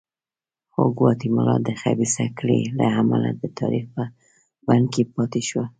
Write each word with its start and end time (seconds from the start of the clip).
خو 0.71 0.81
ګواتیمالا 0.97 1.55
د 1.67 1.69
خبیثه 1.81 2.25
کړۍ 2.37 2.61
له 2.79 2.85
امله 2.99 3.29
د 3.41 3.43
تاریخ 3.59 3.85
په 3.95 4.03
بند 4.67 4.85
کې 4.93 5.03
پاتې 5.15 5.41
شوه. 5.49 5.65